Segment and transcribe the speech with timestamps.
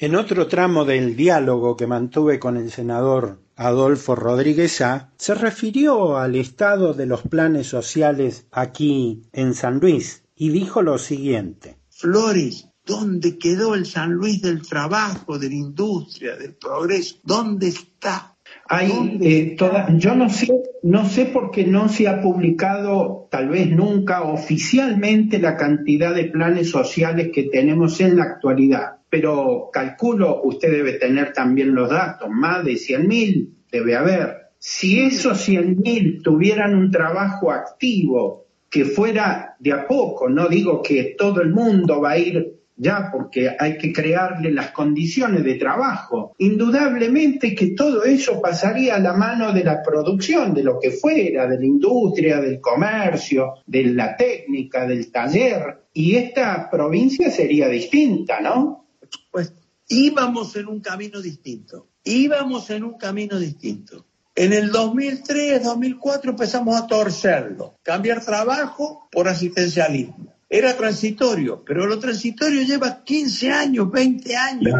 [0.00, 6.18] En otro tramo del diálogo que mantuve con el senador Adolfo Rodríguez A, se refirió
[6.18, 11.78] al estado de los planes sociales aquí en San Luis y dijo lo siguiente.
[11.90, 17.16] Flores, ¿dónde quedó el San Luis del trabajo, de la industria, del progreso?
[17.24, 18.36] ¿Dónde está?
[18.68, 20.46] Hay, eh, toda, yo no sé,
[20.84, 26.26] no sé por qué no se ha publicado, tal vez nunca, oficialmente la cantidad de
[26.26, 32.28] planes sociales que tenemos en la actualidad pero calculo, usted debe tener también los datos,
[32.30, 34.48] más de 100.000 debe haber.
[34.58, 41.14] Si esos 100.000 tuvieran un trabajo activo que fuera de a poco, no digo que
[41.16, 46.34] todo el mundo va a ir ya porque hay que crearle las condiciones de trabajo.
[46.38, 51.46] Indudablemente que todo eso pasaría a la mano de la producción, de lo que fuera,
[51.46, 58.40] de la industria, del comercio, de la técnica, del taller, y esta provincia sería distinta,
[58.40, 58.87] ¿no?
[59.30, 59.52] Pues
[59.88, 64.06] íbamos en un camino distinto, íbamos en un camino distinto.
[64.34, 70.32] En el 2003, 2004 empezamos a torcerlo, cambiar trabajo por asistencialismo.
[70.48, 74.74] Era transitorio, pero lo transitorio lleva 15 años, 20 años.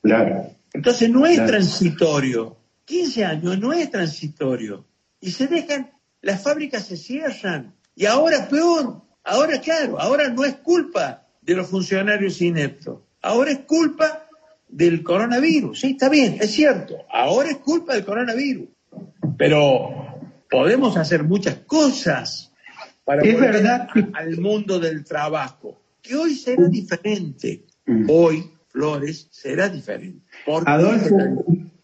[0.00, 0.50] Claro.
[0.72, 2.56] Entonces no es transitorio.
[2.84, 4.86] 15 años no es transitorio.
[5.20, 7.74] Y se dejan, las fábricas se cierran.
[7.94, 13.00] Y ahora peor, ahora claro, ahora no es culpa de los funcionarios ineptos.
[13.22, 14.26] Ahora es culpa
[14.68, 15.80] del coronavirus.
[15.80, 16.96] Sí, está bien, es cierto.
[17.10, 18.68] Ahora es culpa del coronavirus.
[19.38, 20.20] Pero
[20.50, 22.52] podemos hacer muchas cosas
[23.04, 27.64] para es verdad al mundo del trabajo, que hoy será diferente.
[27.86, 28.06] Mm.
[28.08, 30.24] Hoy, Flores, será diferente.
[30.66, 31.16] Adolfo,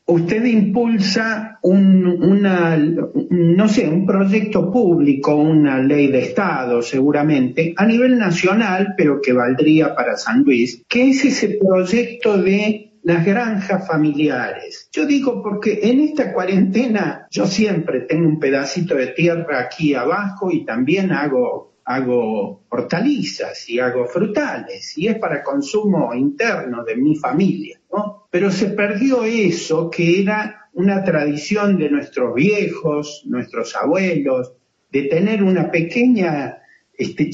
[0.09, 7.85] usted impulsa un, una, no sé, un proyecto público, una ley de Estado seguramente, a
[7.85, 13.87] nivel nacional, pero que valdría para San Luis, que es ese proyecto de las granjas
[13.87, 14.89] familiares.
[14.93, 20.51] Yo digo porque en esta cuarentena yo siempre tengo un pedacito de tierra aquí abajo
[20.51, 27.17] y también hago hago hortalizas y hago frutales y es para consumo interno de mi
[27.17, 28.18] familia, ¿no?
[28.31, 34.53] Pero se perdió eso que era una tradición de nuestros viejos, nuestros abuelos,
[34.93, 36.59] de tener una pequeña
[36.97, 37.31] este,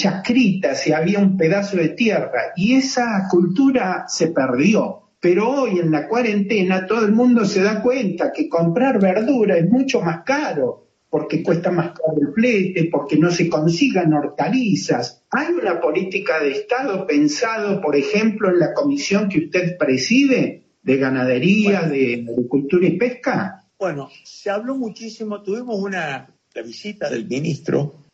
[0.75, 5.00] si había un pedazo de tierra y esa cultura se perdió.
[5.21, 9.69] Pero hoy en la cuarentena todo el mundo se da cuenta que comprar verdura es
[9.69, 15.22] mucho más caro porque cuesta más caro el plete, porque no se consigan hortalizas.
[15.31, 20.96] ¿Hay una política de Estado pensado, por ejemplo, en la comisión que usted preside de
[20.96, 23.64] ganadería, de agricultura y pesca?
[23.76, 28.04] Bueno, se habló muchísimo, tuvimos una la visita del ministro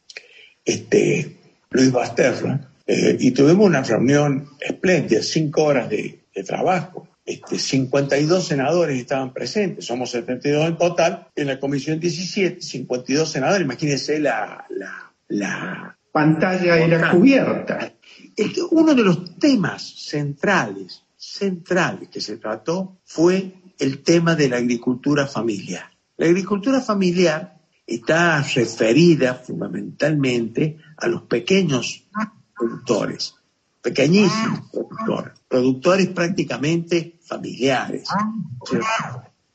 [0.64, 1.36] este,
[1.70, 8.44] Luis Basterra eh, y tuvimos una reunión espléndida, cinco horas de, de trabajo este, 52
[8.44, 14.64] senadores estaban presentes, somos 72 en total, en la comisión 17, 52 senadores, imagínense la,
[14.70, 17.92] la, la pantalla era cubierta.
[18.36, 24.56] Este, uno de los temas centrales, centrales que se trató fue el tema de la
[24.56, 25.90] agricultura familiar.
[26.16, 32.04] La agricultura familiar está referida fundamentalmente a los pequeños
[32.56, 33.34] productores,
[33.82, 38.08] pequeñísimos productores, productores prácticamente familiares.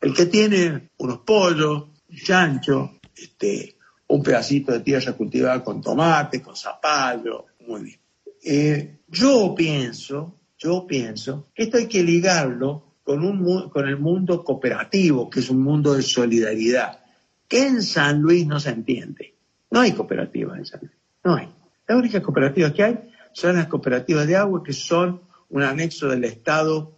[0.01, 3.75] El que tiene unos pollos, un chancho, este,
[4.07, 7.99] un pedacito de tierra cultivada con tomate, con zapallo, muy bien.
[8.43, 14.43] Eh, yo pienso, yo pienso que esto hay que ligarlo con, un, con el mundo
[14.43, 17.01] cooperativo, que es un mundo de solidaridad,
[17.47, 19.35] que en San Luis no se entiende.
[19.69, 21.49] No hay cooperativas en San Luis, no hay.
[21.87, 22.99] Las únicas cooperativas que hay
[23.31, 26.97] son las cooperativas de agua, que son un anexo del Estado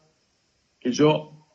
[0.79, 1.45] que yo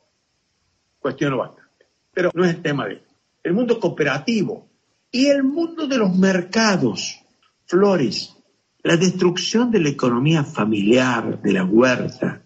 [0.99, 1.87] cuestiono bastante.
[2.13, 3.03] Pero no es el tema de.
[3.43, 4.69] El mundo cooperativo
[5.11, 7.25] y el mundo de los mercados,
[7.65, 8.37] flores,
[8.83, 12.43] la destrucción de la economía familiar, de la huerta,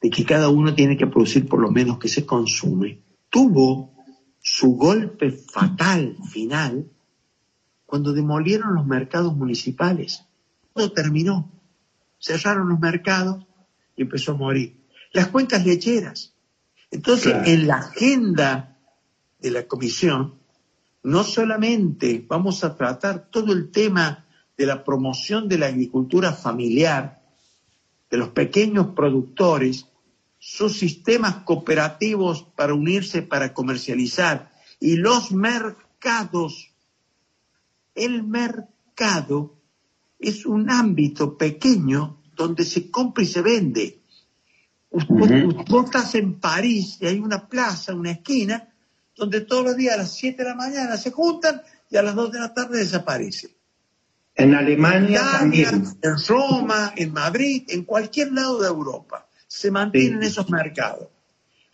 [0.00, 3.92] de que cada uno tiene que producir por lo menos que se consume, tuvo
[4.40, 6.90] su golpe fatal final
[7.84, 10.24] cuando demolieron los mercados municipales.
[10.72, 11.50] Todo terminó.
[12.18, 13.46] Cerraron los mercados
[13.96, 14.76] y empezó a morir.
[15.12, 16.34] las cuencas lecheras.
[16.92, 18.78] Entonces, en la agenda
[19.40, 20.34] de la comisión,
[21.02, 24.26] no solamente vamos a tratar todo el tema
[24.60, 27.22] de la promoción de la agricultura familiar,
[28.10, 29.86] de los pequeños productores,
[30.38, 36.74] sus sistemas cooperativos para unirse, para comercializar, y los mercados.
[37.94, 39.56] El mercado
[40.18, 44.02] es un ámbito pequeño donde se compra y se vende.
[44.90, 48.68] Vos, estás en París y hay una plaza, una esquina,
[49.16, 52.14] donde todos los días a las 7 de la mañana se juntan y a las
[52.14, 53.52] 2 de la tarde desaparecen.
[54.40, 55.84] En Alemania también.
[56.02, 59.26] En Roma, en Madrid, en cualquier lado de Europa.
[59.46, 61.08] Se mantienen esos mercados.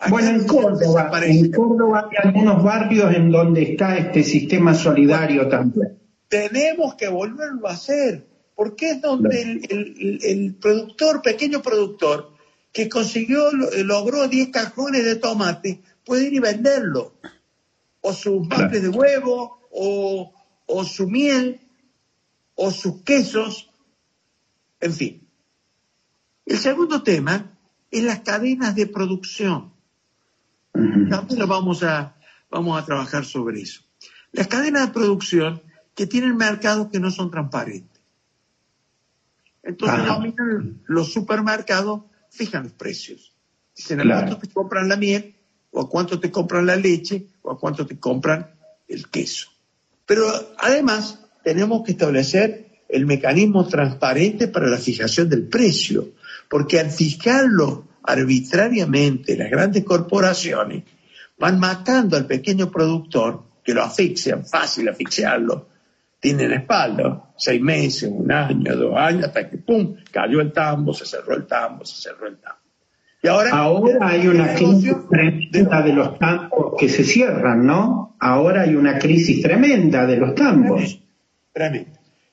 [0.09, 5.99] bueno, en Córdoba, en Córdoba hay algunos barrios en donde está este sistema solidario también.
[6.29, 8.27] Tenemos que volverlo a hacer,
[8.57, 12.33] porque es donde el, el, productor, pequeño productor,
[12.73, 13.53] que consiguió,
[13.85, 17.13] logró 10 cajones de tomate, puede ir y venderlo.
[18.01, 18.71] O sus claro.
[18.71, 20.33] de huevo, o,
[20.67, 21.61] o su miel,
[22.57, 23.71] o sus quesos,
[24.81, 25.29] en fin.
[26.45, 27.57] El segundo tema
[27.91, 29.73] es las cadenas de producción.
[30.73, 32.17] También vamos a,
[32.51, 33.83] vamos a trabajar sobre eso.
[34.33, 35.63] Las cadenas de producción
[35.95, 38.03] que tienen mercados que no son transparentes.
[39.63, 40.35] Entonces,
[40.87, 43.35] los supermercados fijan los precios.
[43.75, 45.37] Dicen a cuánto te compran la miel,
[45.71, 48.55] o a cuánto te compran la leche, o a cuánto te compran
[48.89, 49.49] el queso.
[50.07, 50.27] Pero
[50.59, 56.09] además, tenemos que establecer el mecanismo transparente para la fijación del precio,
[56.49, 60.83] porque al fijarlo arbitrariamente las grandes corporaciones
[61.39, 65.69] van matando al pequeño productor, que lo asfixian, fácil asfixiarlo,
[66.19, 71.07] tienen espalda, seis meses, un año, dos años, hasta que pum, cayó el tambo, se
[71.07, 72.59] cerró el tambo, se cerró el tambo.
[73.23, 78.17] Y ahora, ahora hay una crisis tremenda de los tambos que se cierran, ¿no?
[78.19, 81.06] Ahora hay una crisis tremenda de los tambos.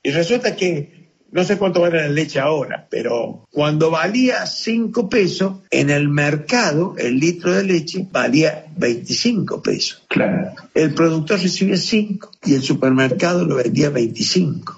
[0.04, 5.62] Y resulta que no sé cuánto vale la leche ahora, pero cuando valía 5 pesos,
[5.72, 10.04] en el mercado el litro de leche valía 25 pesos.
[10.10, 10.54] Claro.
[10.76, 14.78] El productor recibía 5 y el supermercado lo vendía 25.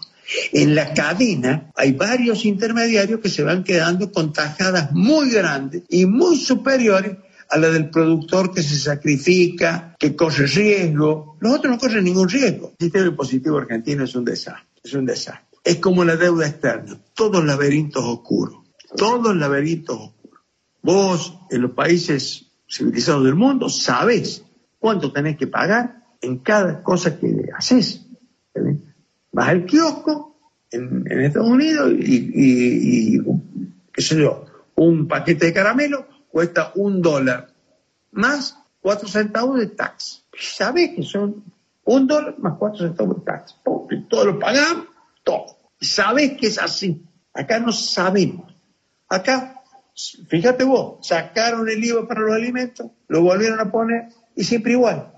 [0.54, 6.06] En la cadena hay varios intermediarios que se van quedando con tajadas muy grandes y
[6.06, 7.18] muy superiores
[7.56, 11.38] a la del productor que se sacrifica, que corre riesgo.
[11.40, 12.74] Los otros no corren ningún riesgo.
[12.78, 15.58] El sistema impositivo argentino es un desastre, es un desastre.
[15.64, 18.58] Es como la deuda externa, todos laberintos oscuros,
[18.98, 20.44] todos laberintos oscuros.
[20.82, 24.44] Vos, en los países civilizados del mundo, sabés
[24.78, 28.06] cuánto tenés que pagar en cada cosa que haces.
[29.32, 30.38] Vas al kiosco
[30.72, 33.22] en, Estados Unidos y, y,
[33.94, 37.48] qué sé yo, un paquete de caramelo cuesta un dólar,
[38.12, 40.26] más cuatro centavos de tax.
[40.38, 41.46] ¿Sabes que son
[41.86, 43.56] un dólar más cuatro centavos de tax?
[44.10, 44.88] Todo lo pagamos,
[45.24, 45.46] todo.
[45.80, 47.02] Sabes que es así.
[47.34, 48.54] Acá no sabemos.
[49.08, 49.62] Acá,
[50.28, 55.14] fíjate vos, sacaron el IVA para los alimentos, lo volvieron a poner y siempre igual.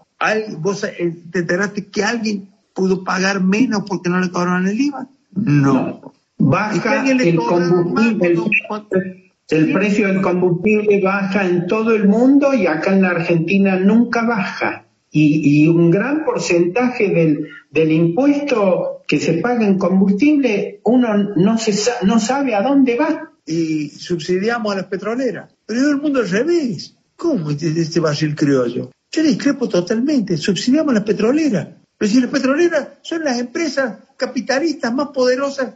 [0.60, 5.08] ¿Vos eh, te enteraste que alguien pudo pagar menos porque no le cobraron el IVA?
[5.32, 6.14] No.
[6.38, 9.27] Baja el combustible.
[9.50, 14.24] El precio del combustible baja en todo el mundo y acá en la Argentina nunca
[14.24, 14.88] baja.
[15.10, 21.74] Y, un gran porcentaje del, del, impuesto que se paga en combustible, uno no, se,
[22.04, 23.32] no sabe a dónde va.
[23.46, 25.56] Y subsidiamos a las petroleras.
[25.66, 26.96] Pero todo el mundo al revés.
[27.16, 28.92] ¿Cómo este, este Brasil criollo?
[29.10, 30.36] Yo discrepo totalmente.
[30.36, 31.70] Subsidiamos a las petroleras.
[31.98, 35.74] Pero si las petroleras son las empresas capitalistas más poderosas,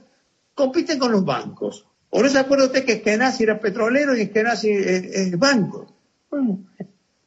[0.53, 1.87] compiten con los bancos.
[2.11, 5.87] ¿O no se acuerda usted que Eskenazi era petrolero y Eskenazi es, banco?
[6.29, 6.65] Bueno,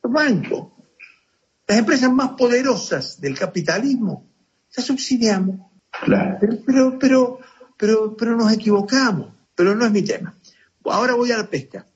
[0.03, 0.77] banco.
[1.67, 4.27] Las empresas más poderosas del capitalismo
[4.77, 5.61] las subsidiamos.
[6.05, 6.39] Claro.
[6.41, 7.39] Pero, pero,
[7.77, 9.33] pero, pero, nos equivocamos.
[9.55, 10.35] Pero no es mi tema.
[10.85, 11.87] Ahora voy a la pesca.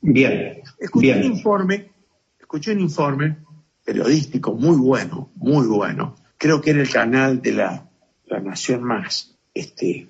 [0.00, 0.62] Bien.
[0.78, 1.90] Escuché un informe,
[2.38, 3.38] escuché un informe
[3.84, 6.14] periodístico muy bueno, muy bueno.
[6.38, 7.88] Creo que era el canal de la,
[8.26, 9.36] la Nación Más.
[9.52, 10.08] Este,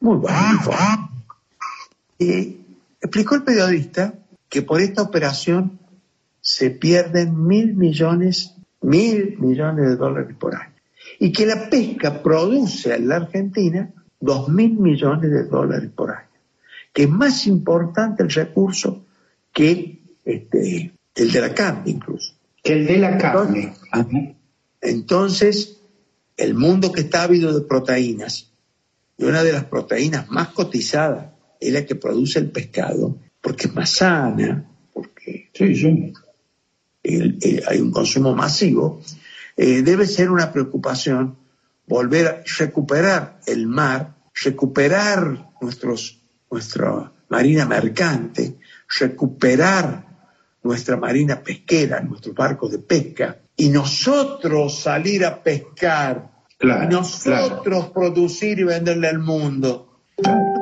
[0.00, 0.36] muy bueno.
[2.18, 2.60] Y
[3.00, 4.14] explicó el periodista
[4.48, 5.78] que por esta operación
[6.40, 10.74] se pierden mil millones, mil millones de dólares por año.
[11.20, 16.28] Y que la pesca produce en la Argentina dos mil millones de dólares por año.
[16.92, 19.04] Que es más importante el recurso
[19.52, 22.34] que este, el de la carne incluso.
[22.62, 23.74] Que el de la carne.
[24.80, 25.80] Entonces,
[26.36, 28.52] el mundo que está ávido de proteínas,
[29.16, 33.74] y una de las proteínas más cotizadas es la que produce el pescado, porque es
[33.74, 35.50] más sana, porque
[37.68, 39.00] hay un consumo masivo,
[39.56, 41.36] eh, debe ser una preocupación
[41.86, 48.58] volver a recuperar el mar, recuperar nuestros, nuestra marina mercante,
[48.98, 50.06] recuperar
[50.62, 58.58] nuestra marina pesquera, nuestros barcos de pesca, y nosotros salir a pescar, y nosotros producir
[58.58, 60.02] y venderle al mundo.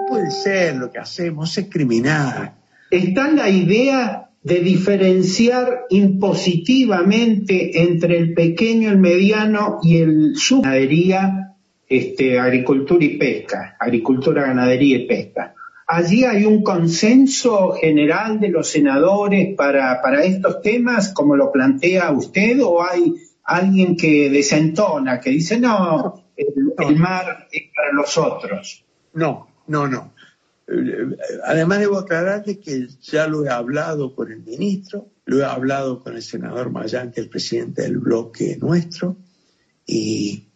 [0.07, 2.53] No puede ser lo que hacemos, es criminal.
[2.91, 11.57] Está la idea de diferenciar impositivamente entre el pequeño, el mediano y el subganadería,
[11.89, 15.55] este, agricultura y pesca, agricultura, ganadería y pesca.
[15.89, 22.13] Allí hay un consenso general de los senadores para, para estos temas, como lo plantea
[22.13, 28.85] usted, o hay alguien que desentona, que dice, no, el mar es para los otros.
[29.15, 30.13] No, no, no.
[31.45, 36.17] Además debo aclararle que ya lo he hablado con el ministro, lo he hablado con
[36.17, 39.17] el senador Mayán, que es el presidente del bloque nuestro,
[39.87, 40.49] y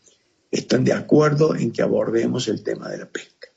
[0.50, 3.49] están de acuerdo en que abordemos el tema de la pesca.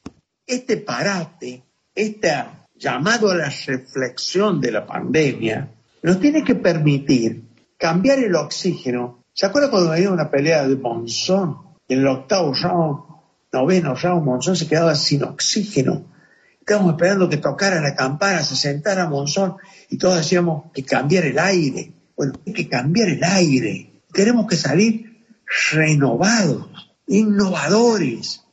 [0.46, 1.64] Este parate,
[1.96, 2.32] este
[2.76, 5.72] llamado a la reflexión de la pandemia,
[6.04, 7.44] nos tiene que permitir
[7.78, 9.24] cambiar el oxígeno.
[9.34, 11.58] ¿Se acuerda cuando venía una pelea de Monzón?
[11.88, 13.13] En el octavo round,
[13.54, 16.14] noveno round, Monzón se quedaba sin oxígeno
[16.64, 19.58] Estábamos esperando que tocara la campana, se sentara Monzón
[19.90, 21.92] y todos decíamos que cambiar el aire.
[22.16, 24.02] Bueno, hay que cambiar el aire.
[24.14, 25.26] Tenemos que salir
[25.74, 28.46] renovados, innovadores,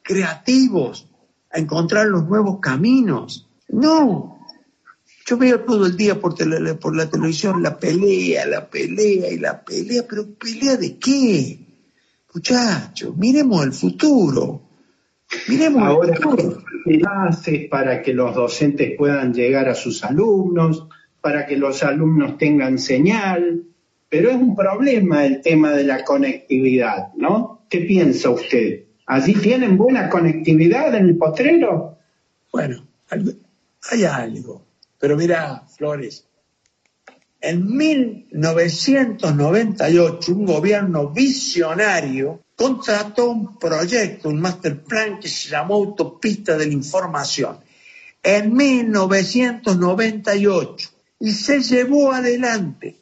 [0.00, 1.10] creativos,
[1.50, 3.46] a encontrar los nuevos caminos.
[3.68, 4.46] No.
[5.26, 6.36] Yo veo todo el día por,
[6.78, 11.67] por la televisión la pelea, la pelea y la pelea, pero ¿pelea de qué?
[12.34, 14.62] Muchachos, miremos el futuro.
[15.48, 16.18] Miremos Ahora,
[17.28, 20.86] hace para que los docentes puedan llegar a sus alumnos,
[21.20, 23.64] para que los alumnos tengan señal,
[24.08, 27.62] pero es un problema el tema de la conectividad, ¿no?
[27.68, 28.84] ¿Qué piensa usted?
[29.06, 31.98] ¿Allí tienen buena conectividad en el potrero?
[32.52, 34.62] Bueno, hay algo,
[34.98, 36.27] pero mira, Flores,
[37.40, 46.58] en 1998 un gobierno visionario contrató un proyecto, un master plan que se llamó Autopista
[46.58, 47.58] de la Información.
[48.22, 50.90] En 1998
[51.20, 52.96] y se llevó adelante.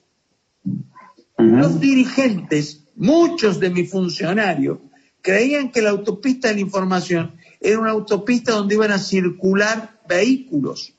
[1.39, 4.79] Los dirigentes, muchos de mis funcionarios,
[5.23, 10.95] creían que la autopista de la información era una autopista donde iban a circular vehículos,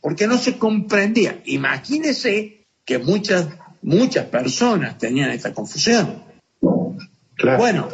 [0.00, 1.42] porque no se comprendía.
[1.44, 3.48] Imagínese que muchas,
[3.82, 6.22] muchas personas tenían esta confusión.
[6.60, 7.88] Bueno,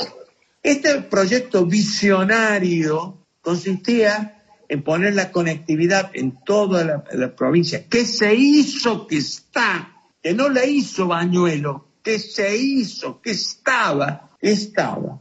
[0.63, 9.07] este proyecto visionario consistía en poner la conectividad en toda la, provincia, que se hizo,
[9.07, 15.21] que está, que no la hizo Bañuelo, que se hizo, que estaba, estaba.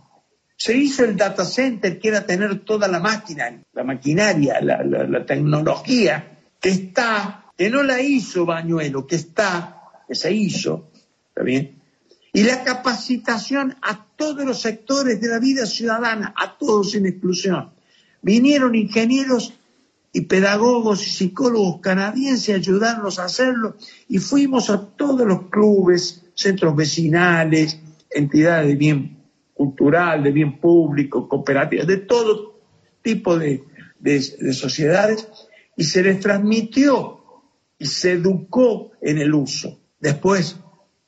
[0.56, 5.26] Se hizo el data center, que era tener toda la máquina, la maquinaria, la, la
[5.26, 6.33] tecnología,
[6.64, 10.90] que está, que no la hizo Bañuelo, que está, que se hizo,
[11.28, 11.76] ¿está bien?
[12.32, 17.72] Y la capacitación a todos los sectores de la vida ciudadana, a todos sin exclusión.
[18.22, 19.54] Vinieron ingenieros
[20.14, 23.76] y pedagogos y psicólogos canadienses a ayudarnos a hacerlo
[24.08, 27.78] y fuimos a todos los clubes, centros vecinales,
[28.10, 29.18] entidades de bien
[29.54, 32.62] cultural, de bien público, cooperativas, de todo
[33.02, 33.66] tipo de,
[34.00, 35.28] de sociedades
[35.76, 37.24] y se les transmitió
[37.78, 39.80] y se educó en el uso.
[40.00, 40.58] Después,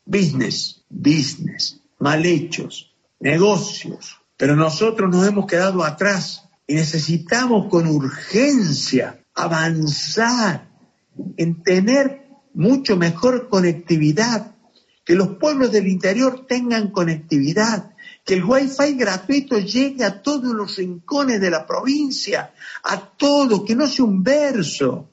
[0.06, 4.18] business, business, mal hechos, negocios.
[4.38, 10.70] Pero nosotros nos hemos quedado atrás y necesitamos con urgencia avanzar
[11.38, 14.56] en tener mucho mejor conectividad,
[15.04, 17.95] que los pueblos del interior tengan conectividad,
[18.26, 22.54] que el wifi gratuito llegue a todos los rincones de la provincia,
[22.84, 25.08] a todo, que no sea un verso.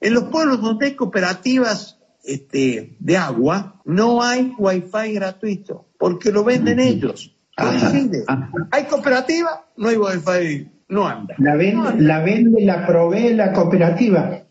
[0.00, 6.44] En los pueblos donde hay cooperativas este, de agua, no hay wifi gratuito, porque lo
[6.44, 7.34] venden ellos.
[8.70, 11.34] Hay cooperativa, no hay wifi, no anda.
[11.38, 14.44] La vende, la, vende, la provee la cooperativa.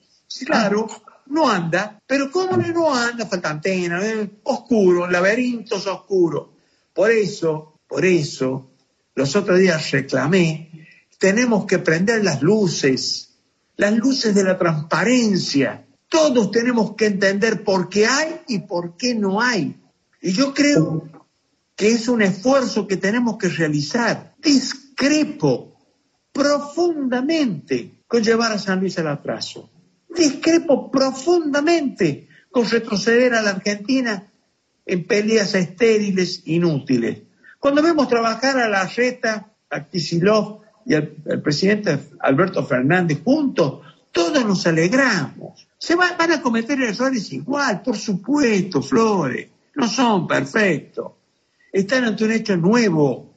[0.46, 0.88] claro,
[1.27, 3.25] no anda, pero ¿cómo no anda?
[3.25, 6.50] Falta antena, eh, oscuro, laberintos oscuros.
[6.94, 8.72] Por eso, por eso,
[9.15, 13.39] los otros días reclamé, tenemos que prender las luces,
[13.75, 19.13] las luces de la transparencia, todos tenemos que entender por qué hay y por qué
[19.13, 19.75] no hay.
[20.22, 21.10] Y yo creo
[21.75, 24.36] que es un esfuerzo que tenemos que realizar.
[24.41, 25.75] Discrepo
[26.32, 29.70] profundamente con llevar a San Luis al atraso.
[30.15, 34.32] Discrepo profundamente con retroceder a la Argentina
[34.86, 37.26] en peleas estériles, inútiles.
[37.59, 44.45] Cuando vemos trabajar a la Reta, a Kisilov y al, presidente Alberto Fernández juntos, todos
[44.45, 45.67] nos alegramos.
[45.77, 49.49] Se van a cometer errores igual, por supuesto, Flores.
[49.75, 51.13] No son perfectos.
[51.71, 53.33] Están ante un hecho nuevo,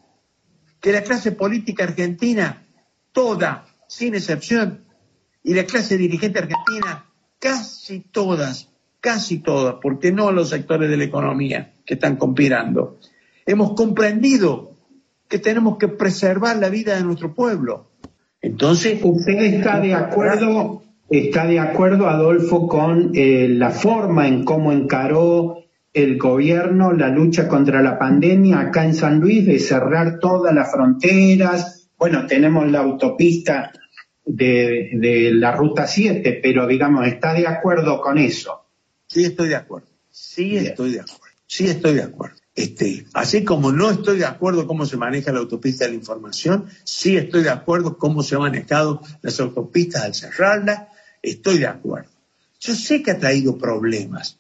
[0.80, 2.66] que la clase política argentina,
[3.12, 4.84] toda, sin excepción,
[5.42, 7.06] y la clase dirigente argentina,
[7.38, 8.68] casi todas,
[9.00, 12.98] casi todas, porque no los sectores de la economía que están conspirando,
[13.50, 14.76] hemos comprendido
[15.28, 17.90] que tenemos que preservar la vida de nuestro pueblo.
[18.40, 24.73] Entonces, usted está de acuerdo, está de acuerdo, Adolfo, con eh, la forma en cómo
[24.73, 25.59] encaró
[25.92, 30.71] el gobierno la lucha contra la pandemia acá en San Luis, de cerrar todas las
[30.71, 31.88] fronteras.
[31.99, 33.73] Bueno, tenemos la autopista
[34.25, 38.64] de, la Ruta 7, pero digamos, ¿está de acuerdo con eso?
[39.09, 39.88] Sí, estoy de acuerdo.
[40.09, 41.25] Sí, estoy de acuerdo.
[41.47, 42.39] Sí, estoy de acuerdo.
[42.54, 46.66] Este, así como no estoy de acuerdo cómo se maneja la autopista de la información,
[46.85, 50.88] sí estoy de acuerdo cómo se han manejado las autopistas al cerrarla,
[51.23, 52.11] estoy de acuerdo.
[52.59, 54.38] Yo sé que ha traído problemas,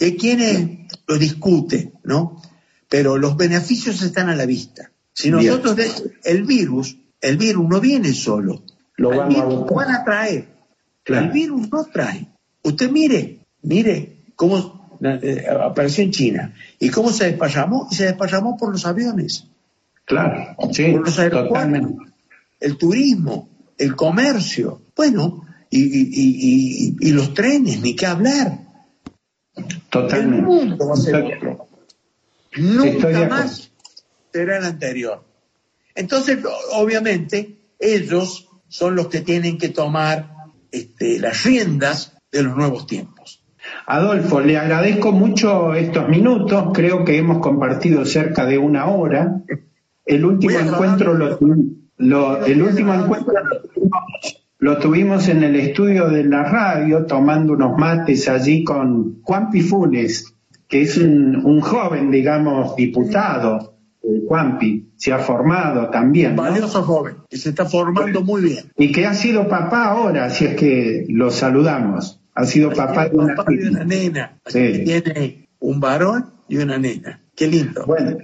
[0.00, 2.42] hay quienes lo discuten, ¿no?
[2.88, 4.90] Pero los beneficios están a la vista.
[5.12, 5.76] Si nosotros,
[6.24, 8.62] el virus, el virus no viene solo,
[8.96, 10.48] lo van, a traer.
[11.04, 12.28] El virus no trae.
[12.62, 14.81] Usted mire, mire cómo
[15.60, 19.46] apareció en China y cómo se desparramó, se desparramó por los aviones.
[20.04, 21.92] Claro, sí, por los aeropuertos,
[22.60, 28.58] el turismo, el comercio, bueno, y, y los trenes, ni qué hablar.
[29.90, 30.38] Totalmente.
[30.38, 31.68] El mundo va a ser otro.
[32.56, 33.70] Nunca más
[34.32, 35.24] será el anterior.
[35.94, 36.38] Entonces,
[36.72, 40.34] obviamente, ellos son los que tienen que tomar
[40.70, 43.41] este, las riendas de los nuevos tiempos.
[43.86, 46.70] Adolfo, le agradezco mucho estos minutos.
[46.72, 49.42] Creo que hemos compartido cerca de una hora.
[50.04, 53.34] El último encuentro lo, el último encuentro
[54.62, 60.34] lo tuvimos en el estudio de la radio tomando unos mates allí con Juan Pifunes,
[60.68, 63.70] que es un, joven, digamos, diputado.
[64.28, 66.36] Juanpi se ha formado también.
[66.36, 68.72] Valioso joven, que se está formando muy bien.
[68.76, 72.21] Y que ha sido papá ahora, así es que lo saludamos.
[72.34, 74.38] Ha sido papá, de una, nena.
[74.50, 77.22] tiene un varón y una nena.
[77.36, 77.84] Qué lindo.
[77.86, 78.16] Bueno.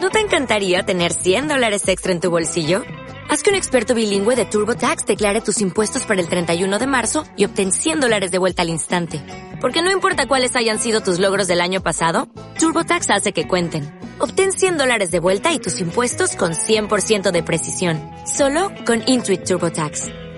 [0.00, 2.82] ¿No te encantaría tener 100 dólares extra en tu bolsillo?
[3.28, 7.24] Haz que un experto bilingüe de TurboTax declare tus impuestos para el 31 de marzo
[7.36, 9.20] y obtén 100 dólares de vuelta al instante.
[9.60, 13.98] Porque no importa cuáles hayan sido tus logros del año pasado, TurboTax hace que cuenten.
[14.18, 18.00] Obtén 100 dólares de vuelta y tus impuestos con 100% de precisión.
[18.26, 20.25] Solo con Intuit TurboTax.